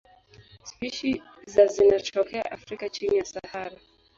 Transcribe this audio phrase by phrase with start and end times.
[0.63, 3.77] Spishi za zinatokea Afrika chini ya Sahara.